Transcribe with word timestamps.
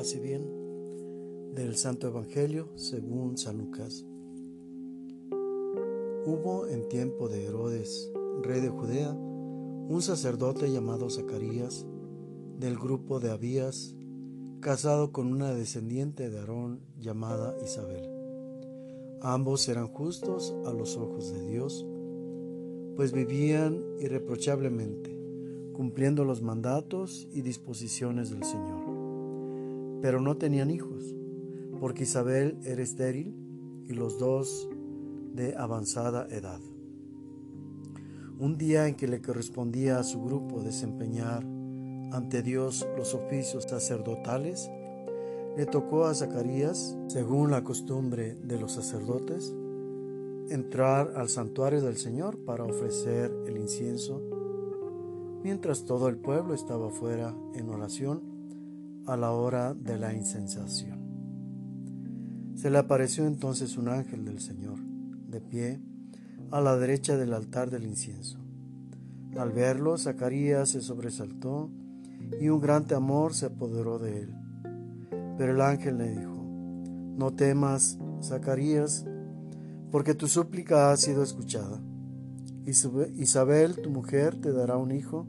paz 0.00 0.18
bien 0.18 1.52
del 1.54 1.76
Santo 1.76 2.06
Evangelio 2.06 2.70
según 2.74 3.36
San 3.36 3.58
Lucas. 3.58 4.06
Hubo 6.24 6.66
en 6.68 6.88
tiempo 6.88 7.28
de 7.28 7.44
Herodes, 7.44 8.10
rey 8.40 8.62
de 8.62 8.70
Judea, 8.70 9.10
un 9.10 10.00
sacerdote 10.00 10.72
llamado 10.72 11.10
Zacarías, 11.10 11.84
del 12.58 12.78
grupo 12.78 13.20
de 13.20 13.30
Abías, 13.30 13.94
casado 14.60 15.12
con 15.12 15.30
una 15.34 15.52
descendiente 15.52 16.30
de 16.30 16.38
Aarón 16.38 16.80
llamada 16.98 17.54
Isabel. 17.62 18.08
Ambos 19.20 19.68
eran 19.68 19.88
justos 19.88 20.54
a 20.64 20.72
los 20.72 20.96
ojos 20.96 21.30
de 21.30 21.46
Dios, 21.46 21.84
pues 22.96 23.12
vivían 23.12 23.84
irreprochablemente, 23.98 25.14
cumpliendo 25.74 26.24
los 26.24 26.40
mandatos 26.40 27.28
y 27.34 27.42
disposiciones 27.42 28.30
del 28.30 28.44
Señor. 28.44 28.89
Pero 30.02 30.20
no 30.20 30.36
tenían 30.36 30.70
hijos, 30.70 31.14
porque 31.80 32.04
Isabel 32.04 32.58
era 32.64 32.82
estéril 32.82 33.34
y 33.88 33.94
los 33.94 34.18
dos 34.18 34.68
de 35.34 35.56
avanzada 35.56 36.26
edad. 36.30 36.60
Un 38.38 38.56
día 38.56 38.88
en 38.88 38.94
que 38.94 39.08
le 39.08 39.20
correspondía 39.20 39.98
a 39.98 40.04
su 40.04 40.22
grupo 40.22 40.62
desempeñar 40.62 41.44
ante 42.12 42.42
Dios 42.42 42.86
los 42.96 43.14
oficios 43.14 43.64
sacerdotales, 43.64 44.70
le 45.56 45.66
tocó 45.66 46.06
a 46.06 46.14
Zacarías, 46.14 46.96
según 47.08 47.50
la 47.50 47.64
costumbre 47.64 48.36
de 48.36 48.58
los 48.58 48.72
sacerdotes, 48.72 49.54
entrar 50.48 51.12
al 51.16 51.28
santuario 51.28 51.80
del 51.80 51.96
Señor 51.96 52.38
para 52.38 52.64
ofrecer 52.64 53.32
el 53.46 53.56
incienso, 53.56 54.20
mientras 55.42 55.84
todo 55.84 56.08
el 56.08 56.16
pueblo 56.16 56.54
estaba 56.54 56.90
fuera 56.90 57.34
en 57.54 57.68
oración 57.68 58.29
a 59.06 59.16
la 59.16 59.32
hora 59.32 59.74
de 59.74 59.98
la 59.98 60.14
incensación. 60.14 61.00
Se 62.54 62.70
le 62.70 62.78
apareció 62.78 63.26
entonces 63.26 63.76
un 63.76 63.88
ángel 63.88 64.24
del 64.24 64.40
Señor, 64.40 64.78
de 65.28 65.40
pie, 65.40 65.80
a 66.50 66.60
la 66.60 66.76
derecha 66.76 67.16
del 67.16 67.32
altar 67.32 67.70
del 67.70 67.84
incienso. 67.84 68.38
Al 69.36 69.52
verlo, 69.52 69.96
Zacarías 69.96 70.70
se 70.70 70.80
sobresaltó 70.80 71.70
y 72.40 72.48
un 72.48 72.60
gran 72.60 72.86
temor 72.86 73.34
se 73.34 73.46
apoderó 73.46 73.98
de 73.98 74.22
él. 74.22 74.34
Pero 75.38 75.52
el 75.52 75.60
ángel 75.60 75.98
le 75.98 76.10
dijo, 76.10 76.34
No 77.16 77.32
temas, 77.32 77.98
Zacarías, 78.22 79.06
porque 79.90 80.14
tu 80.14 80.28
súplica 80.28 80.92
ha 80.92 80.96
sido 80.96 81.22
escuchada. 81.22 81.80
Isabel, 82.66 83.76
tu 83.80 83.90
mujer, 83.90 84.36
te 84.40 84.52
dará 84.52 84.76
un 84.76 84.92
hijo, 84.92 85.26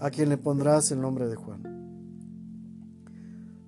a 0.00 0.10
quien 0.10 0.28
le 0.28 0.36
pondrás 0.36 0.90
el 0.90 1.00
nombre 1.00 1.28
de 1.28 1.36
Juan. 1.36 1.53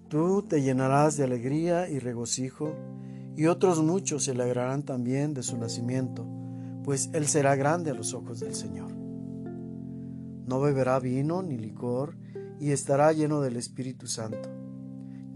Tú 0.09 0.43
te 0.43 0.63
llenarás 0.63 1.17
de 1.17 1.25
alegría 1.25 1.89
y 1.89 1.99
regocijo, 1.99 2.75
y 3.37 3.47
otros 3.47 3.83
muchos 3.83 4.25
se 4.25 4.31
alegrarán 4.31 4.83
también 4.83 5.35
de 5.35 5.43
su 5.43 5.59
nacimiento, 5.59 6.27
pues 6.85 7.11
él 7.13 7.27
será 7.27 7.57
grande 7.57 7.91
a 7.91 7.95
los 7.95 8.15
ojos 8.15 8.41
del 8.41 8.55
Señor. 8.55 8.93
No 8.93 10.61
beberá 10.61 10.99
vino 11.01 11.43
ni 11.43 11.59
licor, 11.59 12.17
y 12.59 12.71
estará 12.71 13.13
lleno 13.13 13.41
del 13.41 13.57
Espíritu 13.57 14.07
Santo 14.07 14.57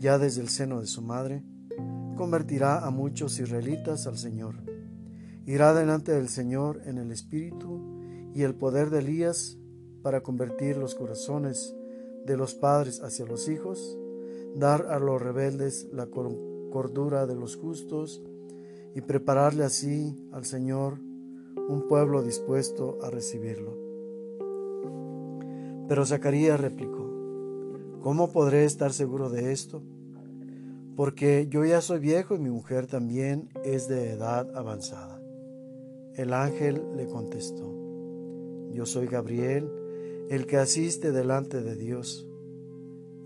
ya 0.01 0.19
desde 0.19 0.41
el 0.41 0.49
seno 0.49 0.81
de 0.81 0.87
su 0.87 1.03
madre, 1.03 1.45
convertirá 2.17 2.87
a 2.87 2.91
muchos 2.91 3.39
israelitas 3.39 4.07
al 4.07 4.17
Señor. 4.17 4.57
Irá 5.45 5.75
delante 5.75 6.13
del 6.13 6.31
Señor 6.31 6.81
en 6.87 6.97
el 6.97 7.13
espíritu 7.13 8.01
y 8.35 8.43
el 8.43 8.55
poder 8.55 8.89
de 8.89 9.01
Elías 9.01 9.59
para 10.03 10.23
convertir 10.23 10.79
los 10.79 10.95
corazones 10.95 11.77
de 12.25 12.37
los 12.39 12.55
padres 12.55 13.03
hacia 13.03 13.27
los 13.27 13.49
hijos, 13.51 13.99
dar 14.55 14.87
a 14.91 14.99
los 14.99 15.21
rebeldes 15.21 15.89
la 15.93 16.07
cordura 16.07 17.27
de 17.27 17.35
los 17.35 17.57
justos 17.57 18.23
y 18.95 19.01
prepararle 19.01 19.65
así 19.65 20.17
al 20.33 20.45
Señor 20.45 20.99
un 21.69 21.87
pueblo 21.89 22.23
dispuesto 22.23 22.99
a 23.03 23.11
recibirlo. 23.11 23.77
Pero 25.89 26.07
Zacarías 26.07 26.61
replicó, 26.61 27.11
¿Cómo 28.03 28.33
podré 28.33 28.65
estar 28.65 28.95
seguro 28.95 29.29
de 29.29 29.53
esto? 29.53 29.83
Porque 30.97 31.49
yo 31.51 31.67
ya 31.67 31.83
soy 31.83 31.99
viejo 31.99 32.35
y 32.35 32.39
mi 32.39 32.49
mujer 32.49 32.87
también 32.87 33.51
es 33.63 33.89
de 33.89 34.13
edad 34.13 34.57
avanzada. 34.57 35.21
El 36.15 36.33
ángel 36.33 36.83
le 36.97 37.07
contestó, 37.07 37.71
Yo 38.73 38.87
soy 38.87 39.07
Gabriel, 39.07 39.71
el 40.31 40.47
que 40.47 40.57
asiste 40.57 41.13
delante 41.13 41.61
de 41.61 41.77
Dios. 41.77 42.30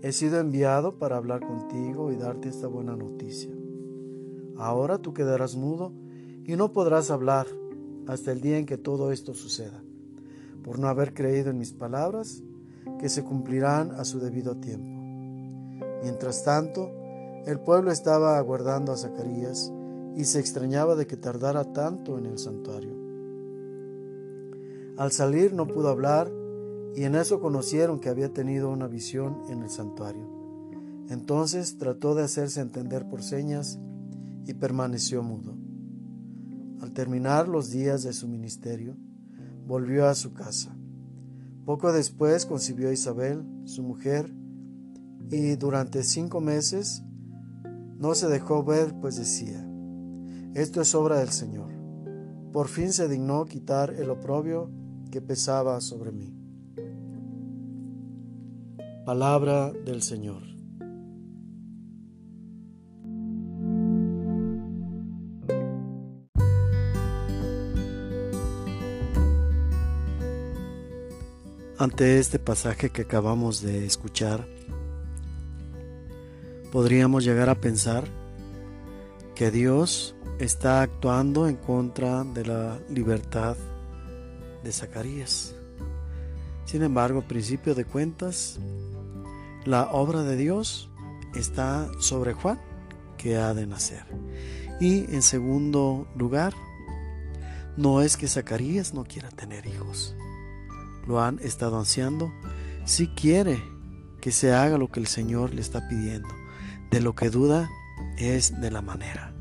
He 0.01 0.11
sido 0.11 0.39
enviado 0.39 0.99
para 0.99 1.17
hablar 1.17 1.41
contigo 1.45 2.11
y 2.11 2.15
darte 2.15 2.49
esta 2.49 2.67
buena 2.67 2.95
noticia. 2.95 3.51
Ahora 4.57 4.99
tú 4.99 5.13
quedarás 5.13 5.55
mudo 5.55 5.93
y 6.43 6.55
no 6.55 6.71
podrás 6.71 7.11
hablar 7.11 7.47
hasta 8.07 8.31
el 8.31 8.41
día 8.41 8.57
en 8.57 8.65
que 8.65 8.77
todo 8.77 9.11
esto 9.11 9.33
suceda, 9.33 9.83
por 10.63 10.79
no 10.79 10.87
haber 10.87 11.13
creído 11.13 11.49
en 11.49 11.57
mis 11.57 11.73
palabras 11.73 12.43
que 12.99 13.09
se 13.09 13.23
cumplirán 13.23 13.91
a 13.91 14.05
su 14.05 14.19
debido 14.19 14.57
tiempo. 14.57 15.01
Mientras 16.03 16.43
tanto, 16.43 16.91
el 17.45 17.59
pueblo 17.59 17.91
estaba 17.91 18.37
aguardando 18.37 18.91
a 18.91 18.97
Zacarías 18.97 19.71
y 20.15 20.23
se 20.25 20.39
extrañaba 20.39 20.95
de 20.95 21.07
que 21.07 21.17
tardara 21.17 21.73
tanto 21.73 22.17
en 22.17 22.27
el 22.27 22.37
santuario. 22.37 22.95
Al 24.97 25.11
salir 25.11 25.53
no 25.53 25.67
pudo 25.67 25.89
hablar 25.89 26.31
y 26.95 27.03
en 27.03 27.15
eso 27.15 27.39
conocieron 27.39 27.99
que 27.99 28.09
había 28.09 28.33
tenido 28.33 28.69
una 28.69 28.87
visión 28.87 29.41
en 29.49 29.61
el 29.63 29.69
santuario. 29.69 30.29
Entonces 31.09 31.77
trató 31.77 32.15
de 32.15 32.23
hacerse 32.23 32.61
entender 32.61 33.07
por 33.07 33.21
señas 33.21 33.79
y 34.45 34.53
permaneció 34.53 35.21
mudo. 35.21 35.57
Al 36.81 36.93
terminar 36.93 37.47
los 37.47 37.69
días 37.69 38.03
de 38.03 38.13
su 38.13 38.27
ministerio, 38.27 38.95
volvió 39.67 40.07
a 40.07 40.15
su 40.15 40.33
casa. 40.33 40.75
Poco 41.65 41.91
después 41.91 42.45
concibió 42.45 42.89
a 42.89 42.93
Isabel, 42.93 43.43
su 43.65 43.83
mujer, 43.83 44.33
y 45.31 45.55
durante 45.55 46.03
cinco 46.03 46.39
meses 46.39 47.03
no 47.97 48.13
se 48.13 48.27
dejó 48.27 48.63
ver, 48.63 48.93
pues 49.01 49.15
decía, 49.15 49.67
esto 50.53 50.81
es 50.81 50.93
obra 50.93 51.19
del 51.19 51.29
Señor. 51.29 51.73
Por 52.53 52.67
fin 52.67 52.93
se 52.93 53.07
dignó 53.07 53.45
quitar 53.45 53.93
el 53.93 54.09
oprobio 54.09 54.69
que 55.11 55.21
pesaba 55.21 55.81
sobre 55.81 56.11
mí. 56.11 56.44
Palabra 59.05 59.71
del 59.71 60.01
Señor. 60.01 60.41
Ante 71.77 72.17
este 72.17 72.39
pasaje 72.39 72.89
que 72.89 73.03
acabamos 73.03 73.61
de 73.61 73.85
escuchar, 73.85 74.47
podríamos 76.71 77.23
llegar 77.23 77.49
a 77.49 77.61
pensar 77.61 78.05
que 79.35 79.51
Dios 79.51 80.15
está 80.39 80.81
actuando 80.81 81.47
en 81.47 81.57
contra 81.57 82.23
de 82.23 82.43
la 82.43 82.79
libertad 82.89 83.55
de 84.63 84.71
Zacarías. 84.71 85.53
Sin 86.65 86.81
embargo, 86.81 87.19
a 87.19 87.27
principio 87.27 87.75
de 87.75 87.85
cuentas, 87.85 88.59
la 89.65 89.91
obra 89.91 90.23
de 90.23 90.37
Dios 90.37 90.89
está 91.35 91.89
sobre 91.99 92.33
Juan, 92.33 92.59
que 93.17 93.37
ha 93.37 93.53
de 93.53 93.67
nacer. 93.67 94.05
Y 94.79 95.13
en 95.13 95.21
segundo 95.21 96.07
lugar, 96.15 96.53
no 97.75 98.01
es 98.01 98.17
que 98.17 98.27
Zacarías 98.27 98.93
no 98.93 99.03
quiera 99.03 99.29
tener 99.29 99.65
hijos 99.65 100.15
lo 101.07 101.21
han 101.21 101.39
estado 101.39 101.77
ansiando, 101.77 102.33
si 102.85 103.07
quiere 103.07 103.61
que 104.21 104.31
se 104.31 104.53
haga 104.53 104.77
lo 104.77 104.89
que 104.89 104.99
el 104.99 105.07
Señor 105.07 105.53
le 105.53 105.61
está 105.61 105.87
pidiendo. 105.87 106.29
De 106.91 107.01
lo 107.01 107.15
que 107.15 107.29
duda 107.29 107.69
es 108.17 108.59
de 108.61 108.71
la 108.71 108.81
manera. 108.81 109.33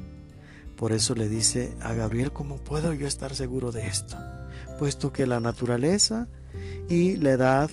Por 0.77 0.93
eso 0.93 1.15
le 1.15 1.29
dice 1.29 1.77
a 1.81 1.93
Gabriel, 1.95 2.33
¿cómo 2.33 2.57
puedo 2.57 2.93
yo 2.93 3.07
estar 3.07 3.35
seguro 3.35 3.71
de 3.71 3.87
esto? 3.87 4.17
Puesto 4.79 5.13
que 5.13 5.27
la 5.27 5.41
naturaleza 5.41 6.29
y 6.89 7.17
la 7.17 7.31
edad, 7.31 7.71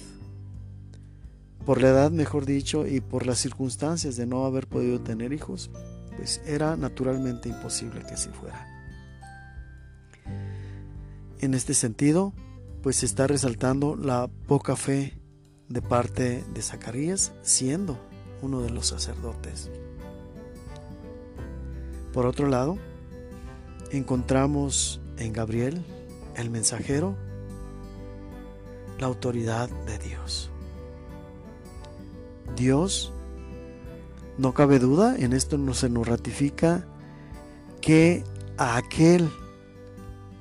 por 1.66 1.82
la 1.82 1.90
edad 1.90 2.12
mejor 2.12 2.46
dicho, 2.46 2.88
y 2.88 3.02
por 3.02 3.26
las 3.26 3.40
circunstancias 3.40 4.16
de 4.16 4.26
no 4.26 4.46
haber 4.46 4.68
podido 4.68 5.02
tener 5.02 5.34
hijos, 5.34 5.70
pues 6.18 6.42
era 6.46 6.76
naturalmente 6.76 7.50
imposible 7.50 8.02
que 8.02 8.14
así 8.14 8.30
fuera. 8.30 8.68
En 11.40 11.54
este 11.54 11.74
sentido, 11.74 12.34
pues 12.84 12.98
se 12.98 13.06
está 13.06 13.28
resaltando 13.28 13.96
la 13.96 14.30
poca 14.48 14.76
fe 14.76 15.18
de 15.70 15.82
parte 15.82 16.44
de 16.54 16.62
Zacarías 16.62 17.32
siendo 17.42 17.98
uno 18.42 18.62
de 18.62 18.70
los 18.70 18.88
sacerdotes. 18.88 19.72
Por 22.14 22.26
otro 22.26 22.48
lado, 22.48 22.78
encontramos 23.92 25.02
en 25.18 25.34
Gabriel, 25.34 25.84
el 26.36 26.50
mensajero, 26.50 27.16
la 29.00 29.08
autoridad 29.08 29.70
de 29.86 29.98
Dios. 29.98 30.51
Dios 32.56 33.14
No 34.38 34.54
cabe 34.54 34.80
duda, 34.80 35.16
en 35.18 35.34
esto 35.34 35.58
no 35.58 35.74
se 35.74 35.90
nos 35.90 36.08
ratifica 36.08 36.86
que 37.82 38.24
a 38.58 38.78
aquel 38.78 39.30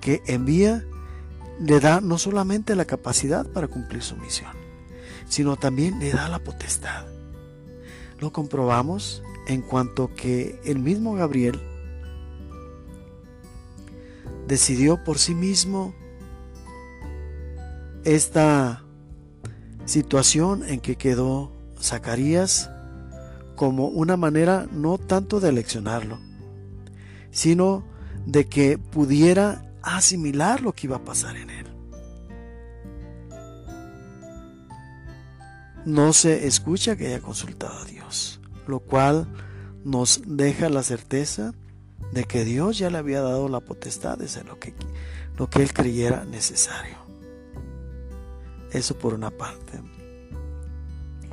que 0.01 0.23
envía 0.27 0.85
le 1.61 1.81
da 1.81 2.01
no 2.01 2.17
solamente 2.17 2.75
la 2.75 2.87
capacidad 2.87 3.47
para 3.47 3.69
cumplir 3.69 4.03
su 4.03 4.17
misión, 4.17 4.53
sino 5.29 5.57
también 5.57 5.99
le 5.99 6.13
da 6.13 6.29
la 6.29 6.39
potestad. 6.39 7.05
Lo 8.19 8.33
comprobamos 8.33 9.23
en 9.47 9.63
cuanto 9.63 10.15
que 10.15 10.59
el 10.65 10.79
mismo 10.79 11.15
Gabriel 11.15 11.61
decidió 14.47 15.03
por 15.05 15.19
sí 15.19 15.35
mismo 15.35 15.95
esta 18.05 18.85
situación 19.85 20.65
en 20.65 20.81
que 20.81 20.97
quedó 20.97 21.53
Zacarías 21.81 22.71
como 23.57 23.89
una 23.89 24.17
manera 24.17 24.67
no 24.73 24.99
tanto 24.99 25.41
de 25.41 25.53
leccionarlo, 25.53 26.19
sino 27.31 27.85
de 28.27 28.47
que 28.47 28.79
pudiera 28.79 29.71
asimilar 29.83 30.63
lo 30.63 30.73
que 30.73 30.87
iba 30.87 30.97
a 30.97 31.05
pasar 31.05 31.37
en 31.37 31.51
él. 31.51 31.67
No 35.85 36.13
se 36.13 36.47
escucha 36.47 36.97
que 36.97 37.09
haya 37.09 37.21
consultado 37.21 37.79
a 37.79 37.85
Dios, 37.85 38.41
lo 38.67 38.81
cual 38.81 39.27
nos 39.85 40.23
deja 40.27 40.69
la 40.69 40.83
certeza 40.83 41.53
de 42.13 42.25
que 42.25 42.45
Dios 42.45 42.79
ya 42.79 42.91
le 42.91 42.99
había 42.99 43.23
dado 43.23 43.49
la 43.49 43.61
potestad 43.61 44.19
de 44.19 44.27
hacer 44.27 44.47
lo 44.47 44.59
que, 44.59 44.75
lo 45.37 45.49
que 45.49 45.63
él 45.63 45.73
creyera 45.73 46.25
necesario. 46.25 46.97
Eso 48.73 48.99
por 48.99 49.15
una 49.15 49.31
parte. 49.31 49.81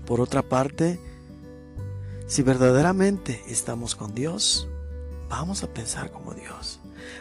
Por 0.07 0.21
otra 0.21 0.41
parte, 0.41 1.01
si 2.27 2.41
verdaderamente 2.41 3.43
estamos 3.49 3.93
con 3.93 4.15
Dios, 4.15 4.69
vamos 5.29 5.63
a 5.63 5.73
pensar 5.73 6.11
como 6.11 6.33
Dios. 6.33 6.79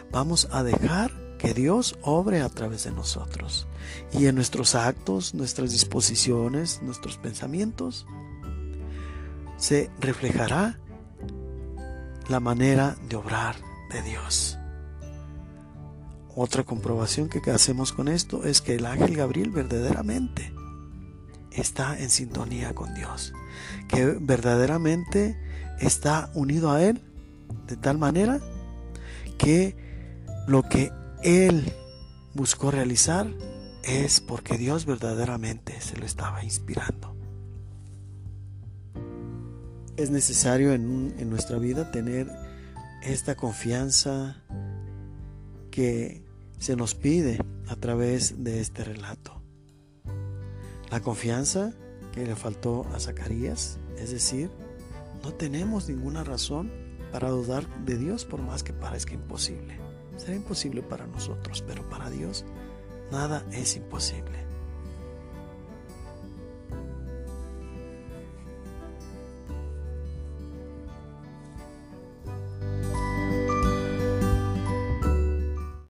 Vamos 0.09 0.47
a 0.51 0.63
dejar 0.63 1.11
que 1.37 1.53
Dios 1.53 1.99
obre 2.01 2.41
a 2.41 2.47
través 2.47 2.85
de 2.85 2.91
nosotros. 2.91 3.67
Y 4.13 4.27
en 4.27 4.35
nuestros 4.35 4.73
actos, 4.73 5.33
nuestras 5.33 5.73
disposiciones, 5.73 6.81
nuestros 6.81 7.17
pensamientos, 7.17 8.07
se 9.57 9.91
reflejará 9.99 10.79
la 12.29 12.39
manera 12.39 12.95
de 13.09 13.17
obrar 13.17 13.57
de 13.91 14.01
Dios. 14.01 14.57
Otra 16.33 16.63
comprobación 16.63 17.27
que 17.27 17.51
hacemos 17.51 17.91
con 17.91 18.07
esto 18.07 18.45
es 18.45 18.61
que 18.61 18.75
el 18.75 18.85
ángel 18.85 19.17
Gabriel 19.17 19.49
verdaderamente 19.49 20.53
está 21.61 21.97
en 21.99 22.09
sintonía 22.09 22.73
con 22.73 22.93
Dios, 22.93 23.33
que 23.87 24.05
verdaderamente 24.19 25.37
está 25.79 26.29
unido 26.33 26.71
a 26.71 26.83
Él 26.83 27.01
de 27.67 27.77
tal 27.77 27.97
manera 27.97 28.39
que 29.37 29.75
lo 30.47 30.63
que 30.63 30.91
Él 31.23 31.73
buscó 32.33 32.71
realizar 32.71 33.27
es 33.83 34.19
porque 34.19 34.57
Dios 34.57 34.85
verdaderamente 34.85 35.79
se 35.81 35.97
lo 35.97 36.05
estaba 36.05 36.43
inspirando. 36.43 37.15
Es 39.95 40.11
necesario 40.11 40.73
en, 40.73 41.15
en 41.17 41.29
nuestra 41.29 41.57
vida 41.57 41.91
tener 41.91 42.27
esta 43.01 43.35
confianza 43.35 44.43
que 45.71 46.23
se 46.59 46.75
nos 46.75 46.95
pide 46.95 47.39
a 47.67 47.75
través 47.75 48.43
de 48.43 48.61
este 48.61 48.83
relato. 48.83 49.26
La 50.89 51.01
confianza 51.01 51.73
que 52.13 52.25
le 52.25 52.35
faltó 52.35 52.85
a 52.93 52.99
Zacarías, 52.99 53.77
es 53.97 54.11
decir, 54.11 54.49
no 55.23 55.33
tenemos 55.33 55.89
ninguna 55.89 56.23
razón 56.23 56.71
para 57.11 57.29
dudar 57.29 57.67
de 57.83 57.97
Dios 57.97 58.23
por 58.23 58.41
más 58.41 58.63
que 58.63 58.73
parezca 58.73 59.13
imposible. 59.13 59.79
Será 60.15 60.35
imposible 60.35 60.81
para 60.81 61.05
nosotros, 61.07 61.63
pero 61.67 61.87
para 61.89 62.09
Dios 62.09 62.45
nada 63.11 63.45
es 63.51 63.75
imposible. 63.75 64.46